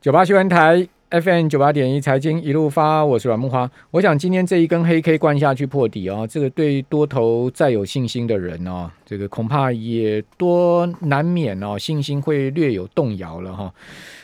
[0.00, 3.70] 九八新闻台 FM 九八点一财经一路发，我是阮木花。
[3.90, 13.74] 我想今天这一根黑 K 灌下去破底啊，这个对多头再有信心的人哦，这个恐怕也多难免哦，信心会略有动摇了哈。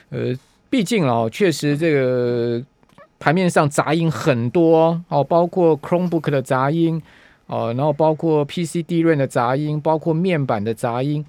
[0.08, 0.34] 呃，
[0.70, 2.64] 毕竟哦，确实这个
[3.18, 7.02] 盘面上杂音很多哦，包括 Chromebook 的杂音
[7.48, 11.22] 哦，然后包括 PC D 润的杂音，包括面板的杂音。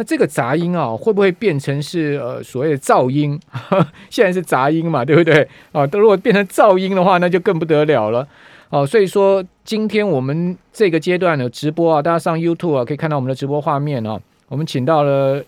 [0.00, 3.38] 那这个杂音啊，会不会变成是呃所谓的噪音？
[4.08, 5.46] 现在是杂音嘛，对不对？
[5.72, 8.26] 啊，如果变成噪音的话，那就更不得了了。
[8.70, 14.18] 哦，所以说今天我们这个阶段的直播啊，大家上 YouTube 啊，可以看到我们的直播画面啊。
[14.48, 15.44] 我们请到了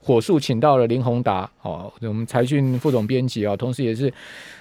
[0.00, 4.10] 火速，请到了林宏达，哦，我们财讯副总编辑啊，同时也是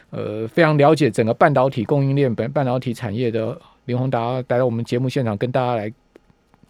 [0.09, 5.89] 呃非常了解整个半导体供应链、本半导体产业的林宏达，来到我们节目现场，跟大家来。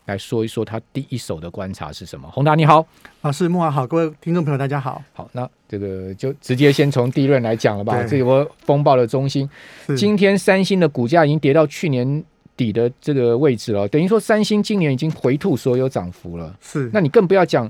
[0.06, 2.30] 来说一说他第一手的观察是什么？
[2.30, 2.86] 宏达你好，
[3.22, 5.02] 老师木华好，各位听众朋友大家好。
[5.14, 8.04] 好，那这个就直接先从第一轮来讲了吧。
[8.04, 9.50] 这波风暴的中心，
[9.98, 12.24] 今天三星的股价已经跌到去年
[12.56, 16.56] 底的这个位置了，等于说三星今年已经回吐所有涨幅了。
[16.62, 17.70] 是，那你更不要讲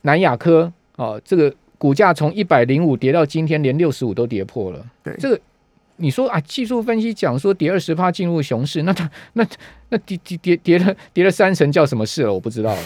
[0.00, 4.84] 南亚科哦，这个股价从一百零五跌到今天连六十五都跌破了。
[5.04, 5.40] 对，这个。
[6.02, 9.46] 你说啊，技术分析讲说跌二十趴进入熊市，那它那
[9.90, 12.34] 那跌跌跌跌了跌了三成叫什么事了？
[12.34, 12.82] 我不知道了。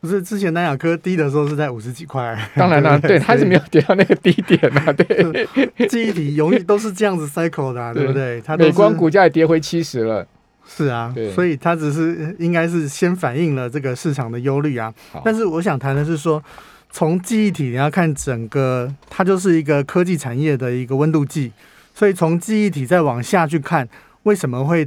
[0.00, 4.92] 不是之前南亚科低的时候是在五十几块， 当然了，对，它是没有跌到那个低点啊。
[4.92, 5.46] 对，
[5.86, 8.40] 记忆体容易都是这样子 cycle 的，对不对？
[8.40, 10.26] 它美光股价也跌回七十了。
[10.66, 14.92] 是啊，所以它只是应该是先反映了这个市场的忧虑啊。
[15.24, 16.42] 但是我想谈的是说，
[16.90, 21.52] 从记忆体你要看整个，它就是一个科技产业的一个温度计。
[21.94, 23.88] 所以从记忆体再往下去看，
[24.24, 24.86] 为什么会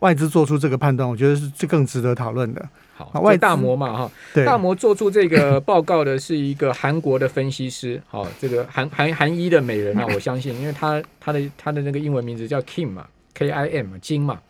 [0.00, 1.08] 外资做出这个判断？
[1.08, 2.68] 我觉得是这更值得讨论的。
[2.94, 4.10] 好，外大摩嘛，哈，
[4.44, 14.40] 大摩做出这个报告的是一个韩国的分析师，好，这个韩韩韩一的美人啊，我相信，因为他他的他的那个英文名字叫 Kim 嘛，K I M 金嘛，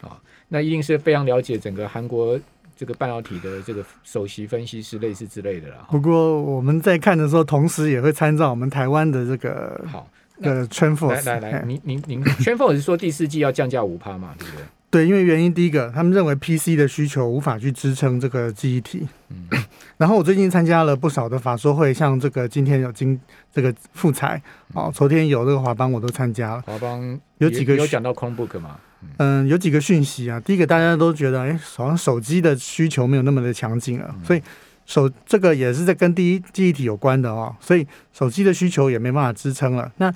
[0.00, 2.38] 啊，那一定是非常了解整个韩国
[2.76, 5.86] 这个半导体的这个首席分析师类似之类的啦。
[5.90, 10.08] 不过我们在看的时候，同时也会参照我们台湾的这个好。
[10.42, 14.64] 呃，圈 f o r 来来来，您您您，圈 f o r 是说第四季要降价五趴嘛，对不对？
[14.90, 19.06] 对，因为原因第一个，他们认为 PC 的需求无法去支撑这个记忆体。
[19.28, 19.46] 嗯，
[19.98, 23.20] 然后我最近参加了不少的法说会，像这个今天有今
[23.52, 24.40] 这个复彩，
[24.72, 26.62] 哦，昨天有这个华邦我都参加了。
[26.62, 28.76] 华邦有几个有讲到 Chromebook 吗？
[29.18, 30.40] 嗯，有几个讯息啊。
[30.40, 34.42] 第一个大家都觉得，哎，好像手机的需求没有那么的强劲了，所以
[34.88, 39.92] 手这个也是在跟第一记忆体有关的哦，所以手机的需求也没办法支撑了。
[39.98, 40.10] 那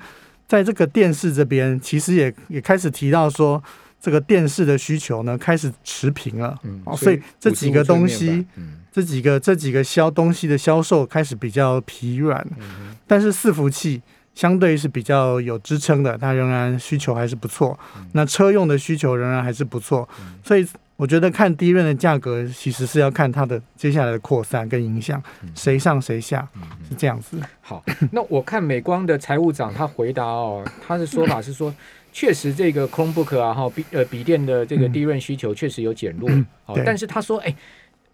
[0.48, 3.62] 在这个电视这边，其实也也开始提到说，
[4.00, 14.00] 这个电视的需求呢开始持平了，嗯，所以这几个东西，嗯，这几个这几个销东西的销售开始比较疲软，嗯，但是伺服器
[14.34, 17.78] 相对是比较有支撑的，它仍然需求还是不错，
[18.12, 20.08] 那车用的需求仍然还是不错，
[20.42, 20.66] 所以。
[21.02, 25.20] 我觉得看低润的价格，其实是要看它的接下来的扩散跟影响，
[25.52, 26.48] 谁上谁下
[26.88, 27.40] 是这样子。
[27.60, 31.74] 好，那我看美光的财务长他回答哦，他的说法是说，
[32.12, 36.30] 确实这个 Chromebook 啊哈笔呃笔电的这个低润需求确实有减弱，
[36.66, 37.52] 哦，但是他说，哎，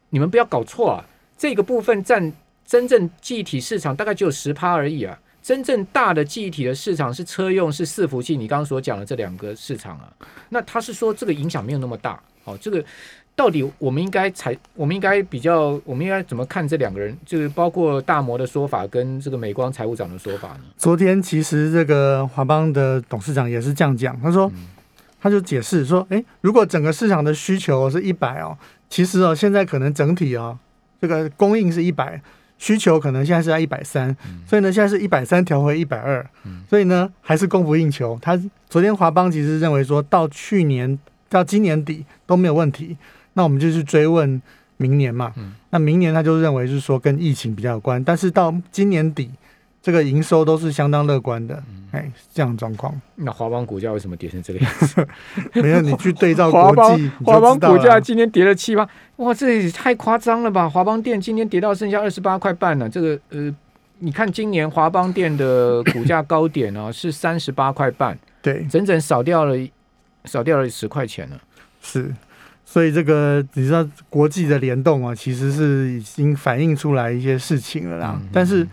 [0.09, 1.05] 你们不要搞错啊，
[1.37, 2.32] 这个部分占
[2.65, 5.20] 真正记忆体市场大概只有十趴而已啊。
[5.43, 8.34] 真正大的记忆体的市场是车用，是伺服器。
[8.34, 10.10] 你刚刚所讲的这两个市场啊，
[10.49, 12.19] 那他是说这个影响没有那么大。
[12.49, 12.85] 哦，这个
[13.37, 17.17] 到底我们应该才，我们应该比较，我们应该怎么看这两个人？
[17.25, 20.61] 就是包括大摩的说法跟这个美光财务长的说法呢？
[20.77, 24.51] 昨天其实这个华邦的董事长也是这样讲，他说，
[25.21, 28.57] 他就解释说，哎，如果整个市场的需求是一百哦，
[28.89, 30.59] 其实哦，现在可能整体哦，
[31.01, 32.21] 这个供应是一百。
[32.61, 36.29] 需求可能现在是在一百三，所以呢，现在是一百三调回一百二，
[36.69, 38.19] 所以呢，还是供不应求。
[38.21, 38.37] 他
[38.69, 42.97] 昨天华邦其实认为说到去年到今年底都没有问题，
[43.34, 44.41] 那我们就去追问
[44.77, 45.33] 明年嘛。
[45.71, 49.31] 那明年他就认为是说跟疫情比较有关，但是到今年底。
[49.81, 51.62] 这个营收都是相当乐观的，
[51.93, 53.00] 哎，这样状况。
[53.14, 55.08] 那华邦股价为什么跌成这个样子？
[55.62, 58.87] 没有，你去对照国际，华邦股价今天跌了七八，
[59.17, 60.69] 哇，这也太夸张了吧！
[60.69, 62.88] 华邦店今天跌到剩下二十八块半了。
[62.88, 63.55] 这个呃，
[64.00, 69.56] 你看今年华邦店的股价高点呢是三十八块半，对，整整少掉了
[70.25, 71.38] 少掉了十块钱了。
[71.82, 72.15] 是，
[72.65, 78.20] 所以这个你知道国际的联动啊，其实是已经反映出来一些事情了啦。
[78.32, 78.67] 但是。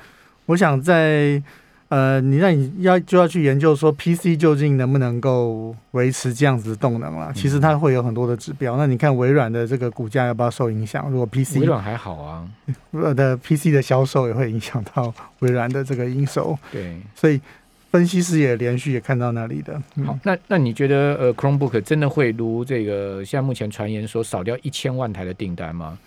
[0.47, 1.41] 我想在
[1.89, 7.33] 呃，你那你要就要去研究说 PC 究竟能不能够维持这样子的动能了。
[7.33, 8.77] 其实它会有很多的指标。
[8.77, 11.09] 那你看微软的这个股价要不要受影响？
[11.09, 12.47] 如果 PC 微软还好啊，
[12.91, 16.55] 呃的 PC 的销售也会影响到微软的这个营收。
[16.71, 17.41] 对，所以
[17.91, 19.81] 分析师也连续也看到那里的。
[20.05, 25.97] 好，那那你觉得呃，Chromebook 真的会如这个现在目前传言说少掉一千万台的订单吗？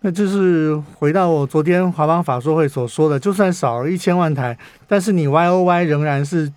[0.00, 6.52] 那就是回到我昨天华邦法说会所说的，就算少了一千万台，但是你 Y O Y 仍然是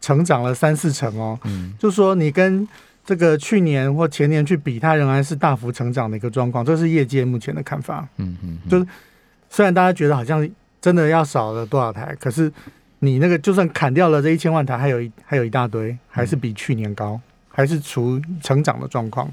[0.00, 1.36] 成长了三四成哦。
[1.44, 2.68] 嗯，就说你跟
[3.04, 8.06] 这个去年或前年去比，它仍然是大幅成长的一个状况，这是业界目前的看法。
[8.18, 8.86] 嗯嗯，就是
[9.50, 10.48] 虽然大家觉得好像
[10.80, 12.52] 真的要少了多少台，可是
[12.98, 19.32] 你那个就算砍掉了这一千万台，还有一还有一大堆，还是比去年高，还是处成长的状况。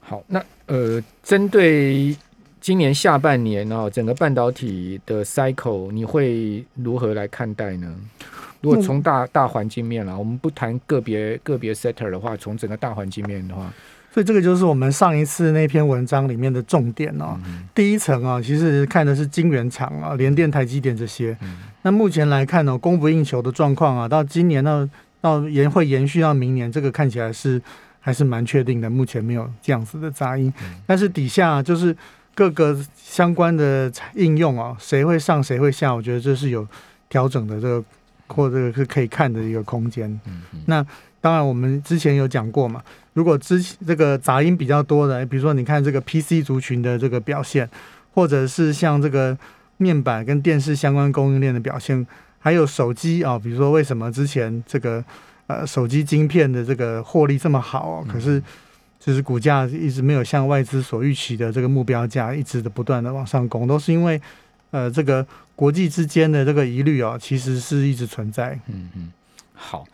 [0.00, 2.16] 好，那呃，针对。
[2.62, 7.90] 今年下半年哦，整个半导体的 cycle 你会如何来看待呢？
[8.60, 13.72] 如果从大大环境面啦，我们不谈个别个别 setter 的话，从整个大环境面的话，
[14.12, 17.40] 所以这个就是我们上一次那篇文章里面的重点哦。
[17.74, 21.34] 第一层啊，其实看的是晶圆厂啊，联电、台积电这些。
[21.82, 24.88] 那目前来看呢，供不应求的状况啊，到今年呢
[25.20, 27.60] 到延会延续到明年，这个看起来是
[28.00, 28.88] 还是蛮确定的。
[28.90, 30.52] 目前没有这样子的杂音，
[30.86, 31.96] 但是底下就是。
[32.32, 36.66] 各个相关的应用啊，谁会上谁会下，我觉得这是有
[37.08, 37.84] 调整的这个，
[38.28, 40.18] 或者是可以看的一个空间。
[40.64, 40.82] 那
[41.20, 42.82] 当然，我们之前有讲过嘛，
[43.12, 47.68] 如果之这个杂音比较多的，比如说你看这个 PC 族群的这个表现，
[48.14, 49.36] 或者是像这个
[49.80, 52.06] 面板跟电视相关供应链的表现，
[52.38, 55.04] 还有手机啊，比如说为什么之前这个
[55.48, 58.40] 呃手机晶片的这个获利这么好，可是。
[59.02, 64.20] 就是股价一直没有像外资所预期的这个目标价，一直的不断的往上攻，都是因为，
[64.72, 68.60] 呃，这个国际之间的这个疑虑啊，其实是一直存在。
[68.66, 69.10] 嗯嗯，
[69.54, 69.86] 好，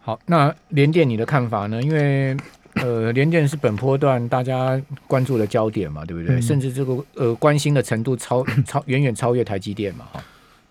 [0.00, 1.80] 好，那联电你的看法呢？
[1.80, 2.36] 因为
[2.82, 6.40] 呃，联电是本波段大家关注的焦点嘛，对不对？
[6.40, 10.22] 甚至这个呃关心的程度超 超远远超越台积电嘛，哈。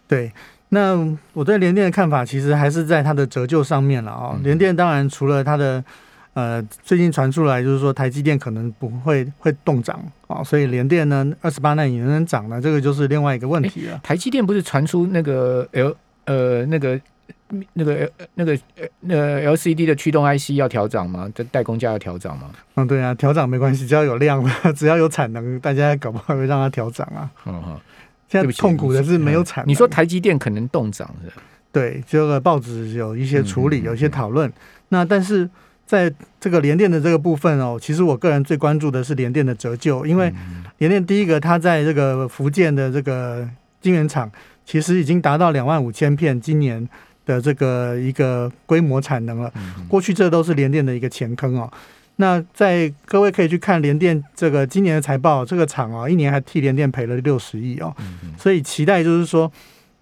[0.08, 0.32] 对，
[0.70, 0.98] 那
[1.34, 4.40] 我对联电的看法，其实还是在它的折旧上面了啊。
[4.44, 5.84] 联电当然除了它的
[6.34, 12.62] 呃，最近传出来就是说台积电可能不会会动涨啊，所以联电呢二十八纳米能不能涨呢？
[12.62, 14.00] 这个就是另外一个问题了。
[14.04, 15.96] 台积电不是传出那个 L
[16.26, 17.00] 呃那个
[17.74, 21.30] 那个那个呃那个 LCD 的驱动 IC 要调涨吗？
[21.34, 22.50] 这代工价要调涨吗？
[22.76, 24.44] 嗯，对啊，调涨没关系，只要有量
[24.76, 27.30] 只要有产能，大家搞不好会让它调涨啊。
[27.46, 27.80] 嗯哼，
[28.28, 29.64] 现在痛苦的是没有产。
[29.68, 31.32] 你说台积电可能动涨是？
[31.72, 34.52] 对，这个报纸有一些处理，有一些讨论。
[34.90, 35.50] 那但是。
[35.90, 40.32] 在这个联电的这个部分哦，其实我个人最关注的是联电的折旧，因为
[40.78, 43.50] 联电第一个，它在这个福建的这个
[43.82, 44.32] 晶圆厂，
[44.64, 46.88] 其实已经达到两万五千片今年
[47.30, 49.54] 的这个一个规模产能了。
[49.88, 51.72] 过去这都是联电的一个前坑哦。
[52.16, 57.96] 那在各位可以去看联电这个今年的财报，这个厂啊，一年还替联电赔了六十亿哦。
[58.38, 59.50] 所以期待就是说，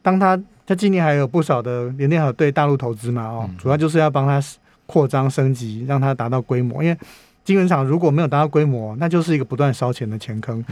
[0.02, 4.42] 当他他今年还有不少的联电还有对大陆投资嘛哦，主要就是要帮他。
[4.90, 6.82] 扩张升级，让它达到规模。
[6.82, 6.98] 因为
[7.44, 10.64] 晶圆厂如果没有达到规模，那就是一个不断烧钱的钱坑。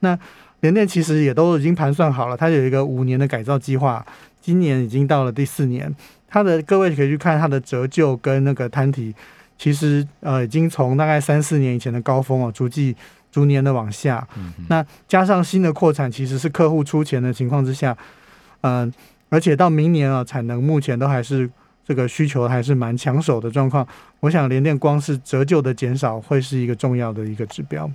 [0.00, 0.18] 那
[0.60, 4.04] 联电其实也都已经盘算好了，它有一个五年的改造计划，
[4.42, 5.94] 今年已经到了第四年。
[6.28, 9.14] 它的各位可以去看它的折旧跟那个摊体，
[9.56, 12.94] 其实呃已经从大概三四年以前的高峰哦，逐季
[13.30, 14.26] 逐年的往下。
[14.68, 17.96] 那加上新的扩产，其实是客户出钱的情况之下，
[18.62, 18.92] 嗯，
[19.28, 21.48] 而且到明年啊，产能目前都还是。
[21.84, 23.84] 这个需求还是蛮抢手的状况，
[24.20, 27.90] 我想联电光是折旧的减少会是一个重要的一个指标。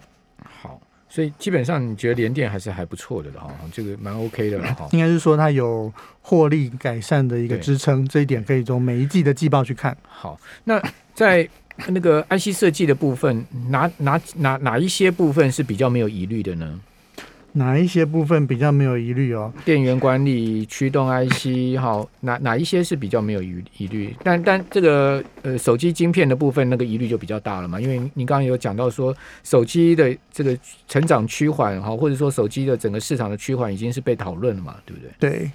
[1.08, 4.88] 好，所以基本上你觉得联电还是还不错的了哈，这个蛮 OK 的了哈。
[4.94, 9.96] 应该是说它有获利改善的一个支撑，这一点可以从每一季的季报去看。
[10.08, 10.82] 好，那
[11.14, 11.48] 在
[11.88, 16.80] 那个 IC 设计的部分，哪哪哪哪一些部分是比较没有疑虑的呢？
[17.58, 19.52] 哪一些部分比较没有疑虑哦？
[19.66, 24.16] 电源管理、驱动 IC，好，哪哪一些是比较没有疑疑虑？
[24.24, 27.82] 但但这个呃手机晶片的部分，那个疑虑就比较大了嘛。
[27.82, 35.30] 因为您刚刚有讲到说，手机的这个成长趋缓哈，或者说手机的整个市场的趋缓已经是被讨论了嘛，对不对？
[35.30, 35.52] 对，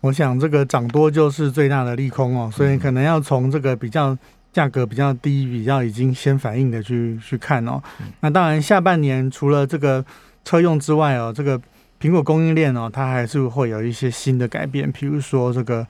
[0.00, 4.16] 我想这个涨多就是最大的利空哦，所以可能要从这个比较
[4.52, 7.82] 价格比较低、比较已经先反应的去去看哦。
[8.20, 10.04] 那当然，下半年除了这个。
[10.44, 11.60] 车用之外哦，这个
[12.00, 15.86] 苹果供应链哦，它还是会有一些新的改变，比如说这个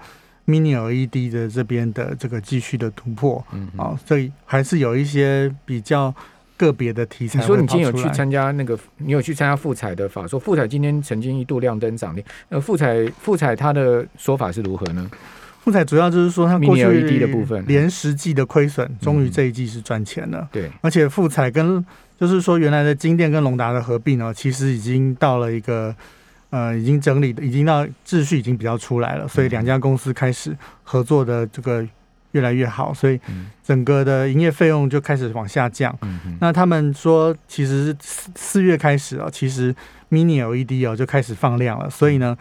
[0.47, 6.13] Mini LED 的这边的这个继续的突破，嗯，哦，所以还是有一些比较
[6.57, 7.39] 个别的题材。
[7.39, 15.09] 你说你今天有去参加那个，你有去参加富彩的法说，富彩今天曾经一度亮灯涨停，呃，富彩富彩它的说法是如何呢？
[15.63, 19.31] 富彩主要就是说它过去的部分连十季的亏损，终于嗯。
[19.31, 20.49] 这一季是赚钱了。
[20.51, 21.85] 对，而且富彩跟
[22.19, 25.95] 就是说原来的金店跟隆达的合并呢，其实已经到了一个
[26.51, 31.87] 呃已经整理的，已经到秩序已经比较出来了，所以两家公司开始合作的这个
[32.33, 33.51] 越来越好，所以嗯。
[33.63, 35.97] 整个的营业费用就开始往下降。
[36.41, 39.73] 那他们说，其实是四四月开始啊，其实
[40.11, 42.37] Mini LED 哦就开始放量了，所以呢，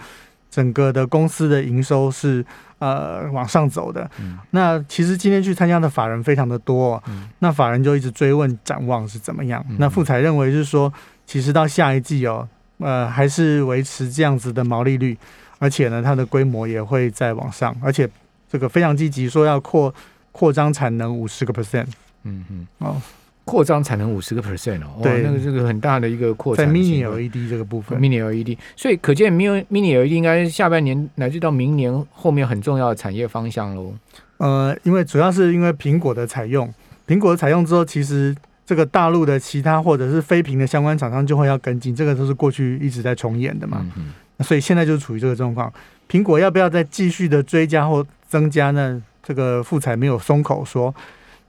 [0.50, 2.44] 整个的公司的营收是
[2.80, 4.10] 呃往上走的。
[4.20, 4.38] 嗯。
[4.52, 7.02] 那其实今天去参加的法人非常的多、
[7.40, 9.64] 那法人就一直追问展望是怎么样。
[9.70, 9.76] 嗯。
[9.80, 10.92] 那富彩认为是说，
[11.26, 12.48] 其实到下一季哦，
[12.80, 15.18] 呃还是维持这样子的毛利率，
[15.60, 18.10] 而且呢它的规模也会再往上，而且
[18.50, 19.94] 这个非常积极，说要扩
[20.32, 21.88] 扩张产能五十个 percent
[22.24, 23.02] 嗯嗯，哦，
[23.46, 28.00] 扩张产能五十个 percent 哦，哇，对那个这个很大的一个扩在产 Mini LED 这个部分。
[28.00, 33.94] mini LED，所以可见 mini mini LED 应该下半年乃至到明年后面很重要的产业方向喽。
[34.38, 36.72] 呃，因为主要是因为苹果的采用，
[37.08, 43.86] 苹果的采用之后，其实这个大陆的其他或者是非屏的相关厂商就会要跟进，这个都是过去一直在重演的嘛。
[43.98, 45.70] 嗯所以现在就处于这个状况，
[46.10, 49.04] 苹果要不要再继续的追加或增加呢？
[49.22, 50.96] 这个富彩没有松口说，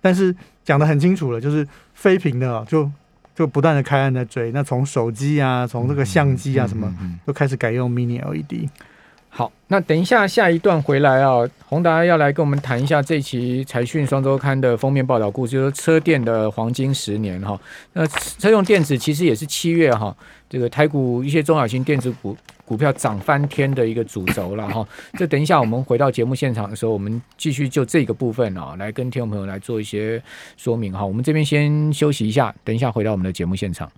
[0.00, 0.34] 但是
[0.70, 2.88] 讲得很清楚了，就是非屏的哦就
[3.34, 6.94] 就不断的开案在追，那从手机啊，从这个相机啊什么，
[7.26, 8.68] 都开始改用 Mini E LED。
[9.32, 17.58] 好，那等一下下一段回来啊，宏达要来跟我们谈一下这期财讯双周刊的封面报道故事，就是车电的黄金十年哈。
[17.92, 20.14] 那车用电子其实也是七月哈，
[20.48, 24.86] 这个台股一些中小型电子股股票涨翻天的一个主轴了哈。
[25.16, 30.20] 这等一下我们回到节目现场的时候，我们继续就这个部分啊，来跟听众朋友来做一些
[30.56, 31.06] 说明哈。
[31.06, 33.88] 我们这边先休息一下，等一下回到我们的节目现场。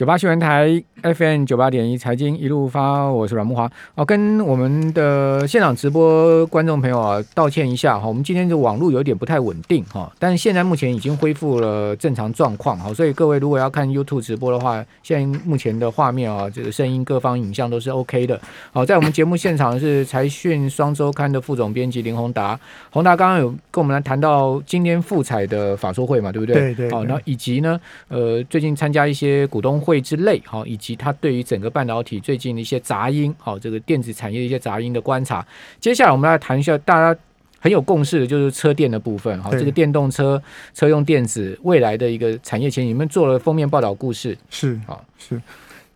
[0.00, 3.70] 九八新闻台 FM 九八点一财经一路发，我是阮木华。
[3.94, 18.40] 哦，跟我们的现场直播观众朋友啊道歉一下哈，我们今天的网络有点不太稳定哈，但是现在目前已经恢复了正常状况哈，所以各位如果要看 YouTube 直播的话，现在目前的画面啊，这个声音各方影像都是 OK 的。
[18.72, 26.54] 好，在我们节目现场是财讯双周刊的副总编辑林宏达，宏达刚刚有跟我们来谈到今天复彩的法说会嘛，对不对？
[26.54, 27.78] 好，对对对那以及呢，
[28.08, 35.42] 呃，最近参加一些股东会之类，哈，以及它对于整个半导体最近的一些杂音，好，这个电子产业的一些杂音的观察。
[35.80, 37.18] 接下来我们来谈一下大家
[37.58, 40.42] 很有共识的，就是车电的部分，哈，这个电动车、
[40.74, 45.02] 车用电子未来的一个产业前景，你们做了封面报道故事，是好。
[45.18, 45.40] 是，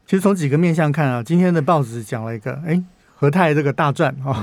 [0.06, 2.82] 其实从几个面向看啊，今天的报纸讲了一个，哎，
[3.14, 4.34] 和泰这个大赚哦，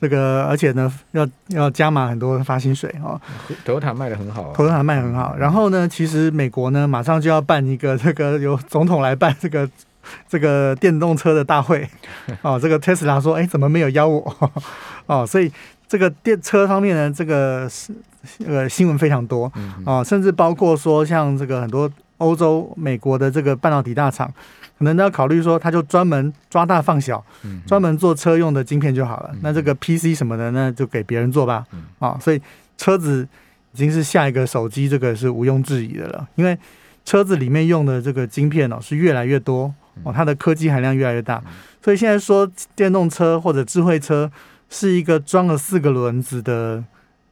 [0.00, 3.20] 这个而且呢要要加码很多发薪水哦
[3.64, 5.36] ，，Toyota 卖的很好、啊，投资还卖很好。
[5.36, 9.68] 然后呢，其实美国呢马上就要办一个这个由总统来办这个
[10.28, 11.88] 这个电动车的大会
[12.42, 14.52] 哦，这个特斯拉说，哎，怎么没有邀我？
[15.06, 15.26] 哦？
[15.26, 15.50] 所以
[15.88, 17.92] 这个电车方面呢，这个是
[18.46, 19.84] 呃新闻非常多嗯嗯。
[19.86, 24.32] 啊、甚至包括说像这个很多欧洲、美国的这个半导体大厂，
[24.82, 29.38] 可能都要考虑说，他就专门抓大放小，嗯专门做车用的晶片就好了嗯。
[29.40, 31.84] 那这个 PC 什么的，那就给别人做吧嗯。
[32.00, 32.42] 啊，所以
[32.76, 33.22] 车子
[33.74, 36.26] 已经是下一个手机，这个是毋庸置疑的了。
[36.34, 36.58] 因为
[37.04, 39.72] 车子里面用的这个晶片哦是越来越多
[40.02, 44.28] 哦，它的科技含量越来越大嗯，所以现在说电动车或者智慧车
[44.68, 46.82] 是一个装了四个轮子的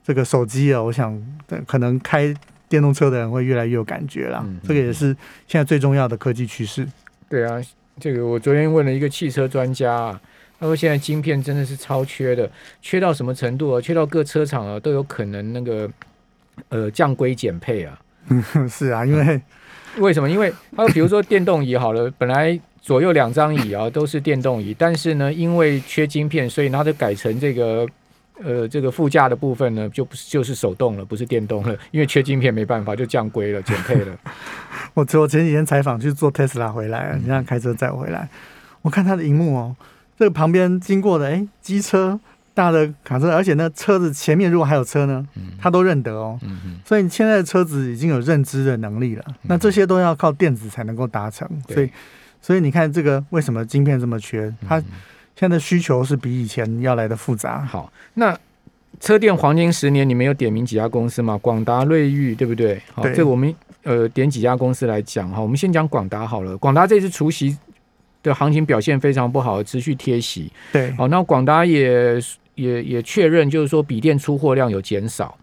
[0.05, 2.33] 这个手机哦，我想呃可能开
[2.69, 4.61] 电动车的人会越来越有感觉啦嗯。
[4.63, 5.17] 这个也是
[5.49, 6.87] 现在最重要的科技趋势。
[7.31, 7.63] 对啊，
[8.01, 10.21] 这个我昨天问了一个汽车专家啊，
[10.59, 12.51] 他说现在晶片真的是超缺的，
[12.83, 13.81] 缺到什么程度啊？
[13.81, 15.89] 缺到各车厂啊都有可能那个
[16.71, 17.97] 呃降规减配啊。
[18.69, 19.41] 是啊，因为
[19.99, 20.29] 为什么？
[20.29, 27.89] 因为他说，比如说电动椅好了，本来左右两张椅啊都是电动椅，但是呢，因为缺晶片，所以它就改成这个。
[28.43, 34.17] 呃，这个副驾的部分呢，就不是就是手动了，不是电动了，因为缺晶片没办法，就降规了，减配了。
[34.95, 38.29] 我我前几天采访去做特斯拉回来，你让开车载我回来，
[38.83, 39.77] 我看他的荧幕哦，
[40.19, 42.19] 这个旁边经过的哎机车、
[42.55, 46.39] 大的卡车，而且那车子前面如果还有车呢，嗯他都认得哦。
[46.85, 51.49] 所以现在的车子已经有认知的能力了，那这些都要靠电子才能够达成。
[51.69, 51.91] 所以，
[52.41, 54.53] 所以你看这个为什么晶片这么缺？
[54.67, 54.85] 它嗯
[55.41, 57.65] 现在的需求是比以前要来的复杂。
[57.65, 58.39] 好，那
[59.01, 61.39] 车电黄金十年，你们有点名几家公司吗？
[61.41, 62.79] 广达、瑞昱，对不对？
[62.93, 65.41] 好，这我们呃点几家公司来讲哈。
[65.41, 66.59] 我们先讲广达好了。
[66.59, 67.57] 广达这次除夕
[68.23, 70.53] 的行情表现非常不好，持续贴息。
[70.75, 72.21] 对，好，那广达也
[72.57, 75.35] 也也确认，就是说笔电出货量有减少。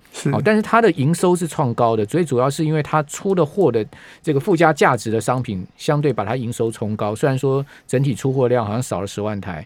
[0.43, 3.86] 但是它的营收是创高的，最主要是因为它出的货的
[4.21, 7.15] 这个附加价值的商品相对把它营收冲高。
[7.15, 9.65] 虽然说整体出货量好像少了十万台，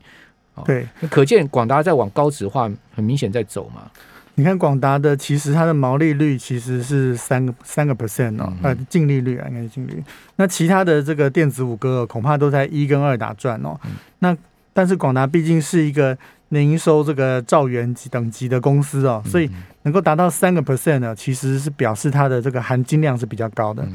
[0.66, 3.90] 对，可见广达在往高值化很明显在走嘛。
[4.36, 10.04] 你看广达的，其实它的毛利率其实是三个三个 percent 哦，呃，净利率啊，应该是净利率。
[10.38, 13.78] 那其他的这个电子五哥恐怕都在一跟二打转哦。
[14.20, 14.36] 那
[14.74, 16.18] 但是广达毕竟是一个
[16.50, 19.50] 年营收这个兆元级等级的公司哦，所以
[19.84, 23.88] 能够达到三个 percent 呢，其实是表示它的这个含金量是比较高的。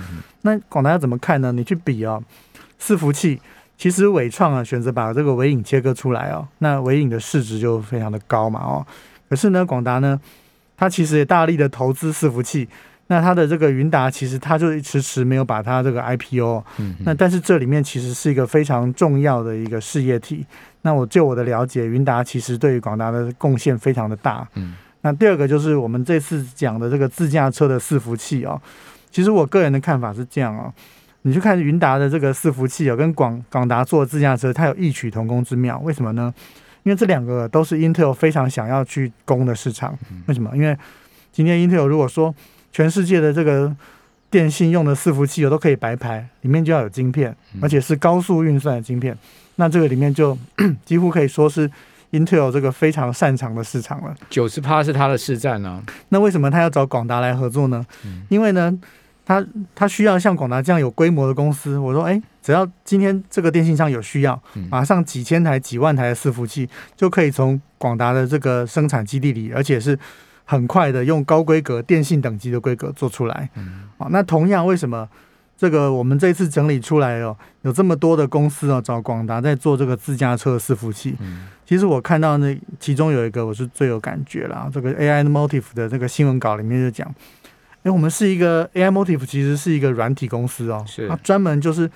[0.43, 1.52] 那广达要怎么看呢？
[1.52, 2.23] 你去比哦，
[2.81, 3.40] 伺服器，
[3.78, 8.87] 其实伟创啊选择把这个伟影切割出来哦，那伟影的市值就非常的高嘛哦。
[9.28, 10.21] 可是呢，广达呢，
[10.76, 12.69] 它其实也大力的投资伺服器。
[13.09, 16.64] 那它的这个云达，其实它就迟迟没有把它这个 IPO。
[16.78, 16.97] 嗯。
[17.05, 20.45] 那但是这里面其实是一个非常重要的一个事业体。
[20.83, 24.49] 那我就我的了解，云达其实对于广达的贡献非常的大。
[24.55, 24.75] 嗯。
[25.06, 28.60] 那第二个就是我们这次讲的这个自驾车的伺服器哦，
[29.08, 30.72] 其实我个人的看法是这样哦，
[31.22, 35.78] 你去看云达的这个伺服器哦，跟广广达做自驾车，它有异曲同工之妙。
[35.78, 36.34] 为什么呢？
[36.82, 39.96] 因为这两个都是 Intel 非常想要去攻的市场。
[40.26, 40.50] 为什么？
[40.56, 40.76] 因为
[41.30, 42.34] 今天 Intel 如果说
[42.72, 43.72] 全世界的这个
[44.28, 47.32] 电信用的伺服器，我都可以白牌，里面就要有晶片，
[47.62, 49.16] 而且是高速运算的晶片。
[49.54, 50.36] 那这个里面就
[50.84, 51.70] 几乎可以说是
[52.18, 54.14] Intel 这个非常擅长的市场了。
[54.30, 55.82] 九十趴是它的市占呢。
[56.08, 57.85] 那为什么他要找广达来合作呢？
[58.28, 58.73] 因为呢，
[59.25, 59.44] 他
[59.75, 61.78] 他需要像广达这样有规模的公司。
[61.78, 62.23] 我说，哎。
[62.46, 69.99] 只要今天这个电信商有需要，马上几千台、几万台的伺服器就可以从广达的这个生产基地里，而且是
[70.44, 73.50] 很快的用高规格电信等级的规格做出来。
[73.99, 75.08] 好，那同样为什么
[75.56, 81.16] 这个我们这次整理出来哦，有这么多的公司哦找广达在做这个自驾车伺服器？
[81.64, 87.12] 其实我看到那其中有一个我是最有感觉啦，这个 AI Motive 的这个新闻稿里面就讲，
[87.82, 91.90] 哎，我们是一个 AI Motive，其实是一个软体公司哦，它专门就是。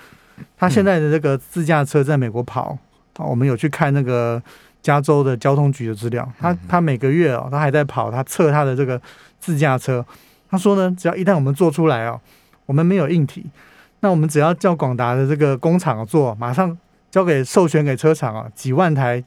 [0.57, 2.75] 他现在的这个自驾车在美国跑，
[3.17, 4.41] 我们有去看那个
[4.81, 6.27] 加州的交通局的资料。
[6.39, 8.99] 他他每个月哦，他还在跑，他测他的这个
[9.39, 10.03] 自驾车。
[10.49, 12.19] 他说呢，只要一旦我们做出来哦，
[12.71, 13.45] 我们没有硬体，
[13.99, 16.77] 那我们只要叫广达的这个工厂做，马上
[17.09, 19.21] 交给授权给车厂啊，几万台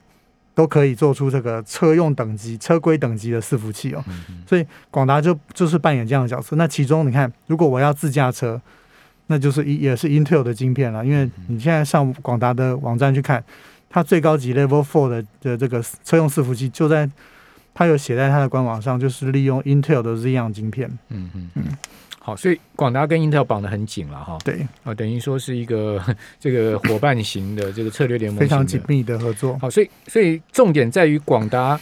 [0.54, 4.02] 都可以做出这个车用等级、车规等级的伺服器哦。
[4.48, 6.56] 所以广达就就是扮演这样的角色。
[6.56, 8.58] 那其中你看，如果我要自驾车。
[9.26, 13.42] 那就是也是 Intel 的晶片了，因为你现在上广达的网站去看，
[13.88, 17.08] 它最高级 Level Four 的的这个车用伺服器就在，
[17.72, 20.90] 它有写在它的官网上，就是利用 Intel 的 Xeon 晶片。
[21.08, 21.64] 嗯嗯嗯，
[22.26, 24.38] 好，所以广达跟 Intel 绑得很紧了哈。
[24.42, 26.02] 对，啊，等于说是一个
[26.40, 29.58] 这个伙伴型的这个策略联盟，非常紧密的合作。
[29.58, 31.78] 好，所以所以重点在于广达，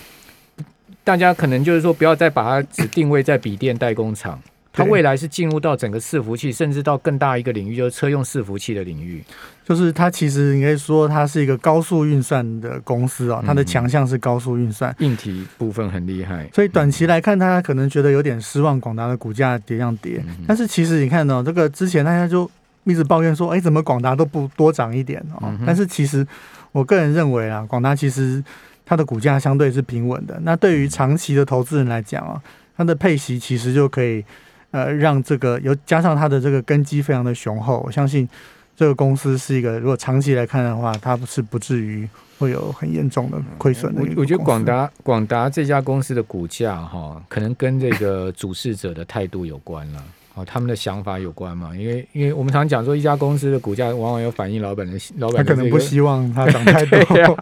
[1.04, 4.42] 大家可能就是说不要再把它只定位在笔电代工厂。
[4.72, 9.22] 它未来是进入到整个伺服器，甚至到更大一个领域，就是车用伺服器的领域。
[9.64, 16.48] 就是它其实应该说，它是一个高速运算的公司啊，它的强项是高速运算，硬体部分很厉害。
[16.54, 20.24] 所以短期来看，大家可能觉得有点失望，广达的股价跌样跌。
[20.48, 22.50] 但是其实你看哦这个之前大家就
[22.84, 25.54] 一直抱怨说，哎，怎么广达都不多涨一点哦？
[25.66, 26.26] 但是其实
[26.72, 28.42] 我个人认为啊，广达其实
[28.86, 30.40] 它的股价相对是平稳的。
[30.44, 32.42] 那对于长期的投资人来讲啊，
[32.76, 34.24] 它的配息其实就可以。
[34.72, 38.28] 呃，让这个有加上它的这个根基非常的雄厚，我相信
[38.74, 42.08] 这个公司是一个，如果长期来看的话，它是不至于
[42.38, 44.00] 会有很严重的亏损的。
[44.02, 50.02] 我我觉得广达广达这家公司的股价哈，可能跟这个主事者的态度有关了，
[50.34, 51.76] 哦，他们的想法有关嘛？
[51.76, 56.98] 因为因为我们常讲说，一家公司的股价往往有反映老板的老板，他可能不希望它涨太多。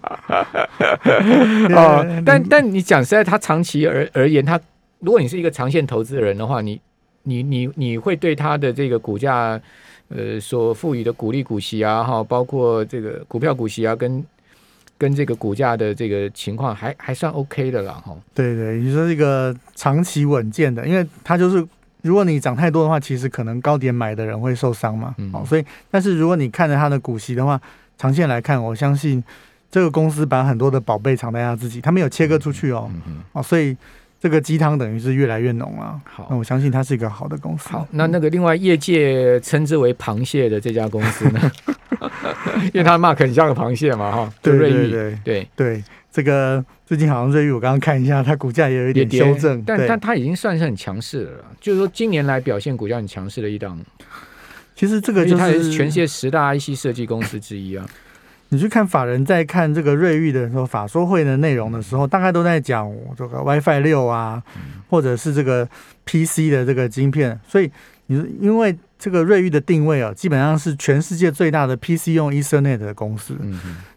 [1.76, 4.60] 哦，但但你讲实在，他长期而而言，他
[4.98, 6.80] 如果你是一个长线投资人的话，你
[7.22, 9.61] 你你你会对它的这个股价，
[10.09, 14.24] 呃，所赋予的股利股息啊，哈，包括这个股票股息啊，跟
[14.96, 18.16] 跟这个股价的这个情况，还还算 OK 的啦，哈。
[18.35, 21.66] 对对，你说这个长期稳健的，因为它就是
[22.02, 27.61] 如果你涨太多的话，其实可能高点买的人会受伤嘛，好，所以但是如果你看着它的股息的话，
[27.98, 29.22] 长线来看，我相信
[29.70, 33.76] 这个公司把很多的宝贝藏在它自己，它没有切割出去哦，嗯哦，所以。
[34.20, 35.98] 这个鸡汤等于是越来越浓了。
[36.04, 37.70] 好，那我相信它是一个好的公司。
[37.70, 41.50] 好，那那个另外业界称之为“螃蟹”的这家公司呢？
[42.72, 44.33] 因为它的 mark 很像个螃蟹嘛，哈。
[44.42, 51.44] 对对对对对，这个最近好像瑞玉，我刚刚看一下，它股价也有一点修正，但但它已经算是很强势了。
[51.59, 53.78] 就是说今年来表现股价很强势的一档。
[54.76, 57.87] 其实这个就是全世界十大 IC 设计公司之一啊。
[58.50, 64.42] 你去看法人在看这个瑞昱的时候，法说会的内容的时候，大概都在讲这个 WiFi 六啊，
[64.88, 65.66] 或者是这个
[66.04, 67.38] PC 的这个晶片。
[67.48, 67.70] 所以
[68.06, 73.36] 你因为这个瑞昱的定位啊，基本上是全世界最大的 PC 用 Ethernet 的公司。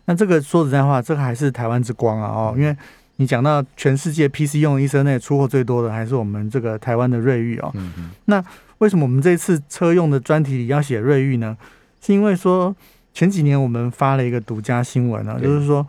[0.06, 2.76] 那这个说实在话，这个还是台湾之光啊哦，因为
[3.16, 7.72] 你讲到全世界 PC 用 Ethernet 出货最多的，还是我们这个台湾的瑞昱哦。
[7.74, 7.92] 嗯
[8.28, 8.44] 哼，
[8.78, 11.58] 为什么我们这次车用的专题里要写瑞昱呢？
[12.02, 12.76] 是因为说
[13.14, 15.86] 前几年我们发了一个独家新闻啊，就是说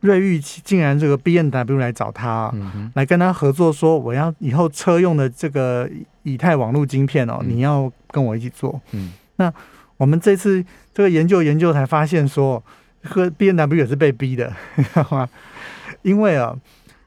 [0.00, 5.90] 瑞昱竟然这个 B N W 来找他、啊，嗯，来跟他合作，说我要以后车用的这个
[6.22, 7.48] 以太网络晶片哦，嗯。
[7.48, 8.80] 你要跟我一起做。
[8.92, 9.52] 嗯，那
[9.96, 12.62] 我们这次这个研究研究才发现说，
[13.02, 15.28] 和 B N W 也是被逼的，你知道吗？
[16.02, 16.54] 因为啊，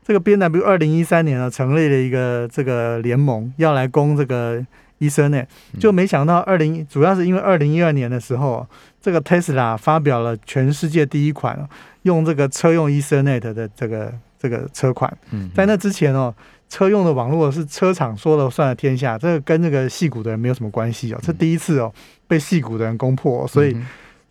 [0.04, 4.60] 这个 B N W 二零一三年呢成立了一个这个联盟，要来攻这个
[5.00, 5.80] Ethernet，嗯。
[5.80, 8.68] 就没想到二零主要是因为二零一二年的时候啊，
[9.02, 11.68] 这个 Tesla 发表了全世界第一款啊
[12.04, 15.12] 用这个车用 Ethernet 的这个这个车款。
[15.32, 16.34] 嗯，在那之前哦，
[16.70, 21.20] 车用的网络是车厂说了算的天下，这个跟这个戏骨的人没有什么关系哦。
[21.22, 21.92] 这第一次哦
[22.28, 23.76] 被戏骨的人攻破哦、所以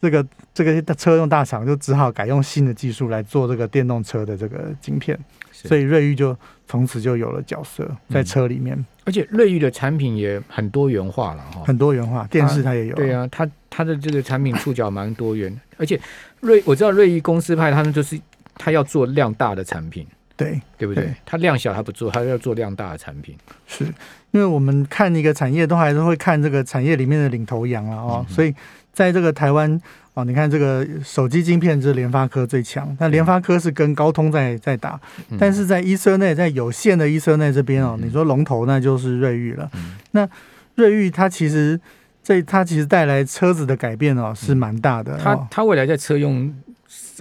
[0.00, 5.18] 这个这个车用大厂就只好改用新的技术来做这个电动车的这个晶片，
[5.52, 6.35] 所以瑞昱就
[6.66, 11.62] 从此就有了角色在车里面，而且瑞昱的产品也很多元化了哈。
[11.66, 15.98] 很多元化，电视它也有，对啊，它它的这个产品触角蛮多元，而且
[16.40, 18.20] 瑞我知道瑞意公司派他们就是
[18.56, 20.06] 他要做量大的产品，
[20.37, 21.04] 对，对不对？
[21.04, 21.14] 对？
[21.24, 23.35] 他量小他不做，他要做量大的产品。
[23.66, 23.85] 是。
[24.33, 28.54] 因为我们看一个产业都还是会看这个产业里面的领头羊了哦，嗯所以
[28.92, 29.80] 在这个台湾
[30.14, 35.37] 哦，你看这个手机晶片是联发科最强，那联发科是跟高通在在打，嗯。
[35.40, 39.68] 但是在 Ethernet 在有线的 Ethernet 这边哦，嗯你说龙头那就是瑞昱了。
[39.74, 39.96] 嗯。
[40.12, 40.28] 那
[40.76, 41.80] 瑞昱它其实
[42.22, 46.54] 这它其实带来车子的改变哦是蛮大的、他哦，他未来在车用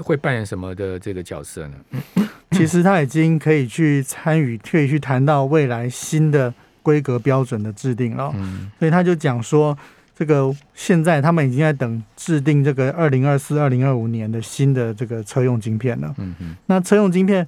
[0.04, 1.76] 会扮演什么的这个角色呢？
[2.52, 8.26] 其实它已经可以去参与，可以去谈到未来新的规格标准的制定了。
[8.26, 8.34] 哦。
[8.36, 8.72] 嗯。
[8.80, 9.78] 所以他就讲说，
[10.18, 16.14] 这个现在他们已经在等制定这个二零二四、二零二五年的新的这个车用晶片了。
[16.18, 17.48] 嗯嗯那车用晶片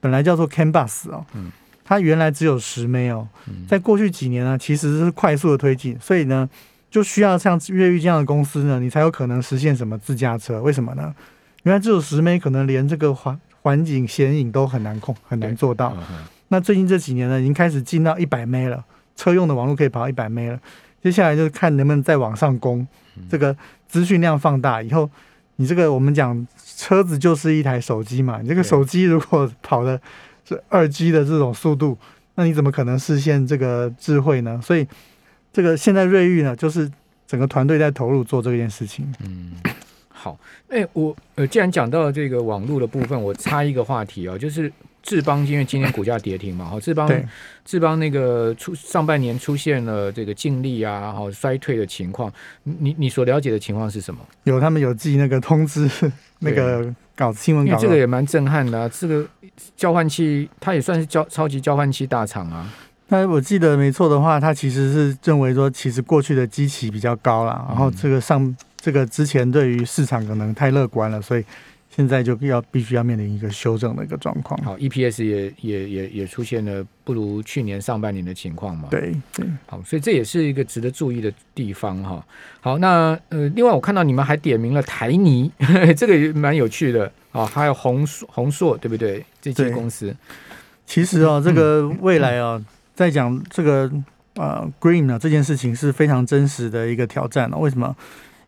[0.00, 1.50] 本来叫做 CAN bus 哦，嗯。
[1.84, 6.48] 它原来只有十枚哦，嗯，在过去几年呢，其实是快速的推进，所以呢，
[6.90, 10.60] 就需要像越狱这样的公司呢，你才有可能实现什么自驾车？
[10.60, 11.14] 为什么呢？
[11.62, 15.96] 原来只有十枚，可能连这个环环境显影都很难控，很难做到。
[16.48, 20.58] 那最近这几年呢，已经开始进到一百枚了，车用的网络可以跑一百枚了。
[21.02, 22.86] 接下来就是看能不能再往上攻，
[23.28, 25.08] 这个资讯量放大以后，
[25.56, 30.00] 你这个我们讲车子就是一台手机嘛，你这个手机如果跑的
[30.48, 31.96] 是二 G 的这种速度，
[32.34, 34.60] 那你怎么可能实现这个智慧呢？
[34.62, 34.86] 所以
[35.52, 36.90] 这个现在瑞昱呢，就是
[37.26, 39.12] 整个团队在投入做这件事情。
[39.24, 39.52] 嗯，
[40.08, 47.24] 好，哎、我呃，既然讲到这个网络的部分，我插一个话题哦，就是志邦，因为今天股价跌停嘛，哈，志邦对，
[47.64, 52.32] 智邦那个出上半年出现了这个净利啊，哈，衰退的情况，
[52.62, 54.20] 你你所了解的情况是什么？
[54.44, 55.88] 有他们有寄那个通知，
[56.40, 59.26] 那个稿新闻因为稿这个也蛮震撼的啊，这个
[59.74, 62.70] 交换器它也算是交超级交换器大厂啊，
[63.10, 71.44] 那我记得没错的话，他其实是认为说，其实过去的基期比较高了，然后这个上这个之前对于市场可能太乐观了，所以
[71.90, 74.58] 现在就要必须要面临一个修正的一个状况。
[74.62, 82.24] 好，EPS 也也也也出现了不如去年上半年的情况嘛，对对，好，所以这也是一个值得注意的地方哈。
[82.60, 85.50] 好，那呃，另外我看到你们还点名了台泥，
[85.96, 87.10] 这个也蛮有趣的。
[87.32, 89.24] 啊，还有宏硕宏硕，对不对？
[89.40, 90.12] 这些公司，
[90.84, 92.60] 其实哦，这个未来哦，
[93.00, 93.90] 在讲这个
[94.34, 97.56] 呃 green 呢这件事情是非常真实的一个挑战哦。
[97.58, 97.96] 为什么？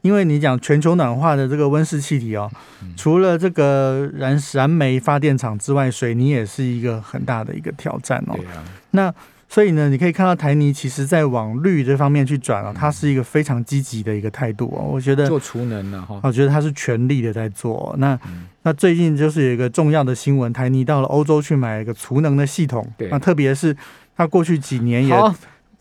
[0.03, 2.51] 因为你讲全球暖化的这个温室气体哦，
[2.95, 8.35] 除了这个燃燃煤发电厂之外，水泥也是一个很大的一个挑战哦。
[8.37, 9.15] 对啊，那
[9.49, 14.85] 所以呢，你可以看到台泥其实在往绿这方面去转哦，它是一个非常积极的一个态度哦。
[14.93, 17.95] 我觉得，做储能了哈，我觉得它是全力的在做哦。
[17.97, 23.77] 那嗯那最近就是有一个重要的新闻，台泥到了欧洲去买一个储能的系统，对那特别是
[24.23, 25.35] 那过去几年也好，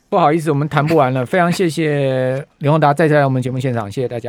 [0.10, 4.20] 不好意思，我们谈不完了，非常谢谢刘宏达再次来我们节目现场，谢谢大家。